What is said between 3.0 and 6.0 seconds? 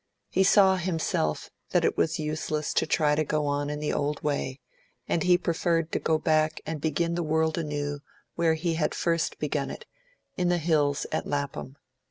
to go on in the old way, and he preferred to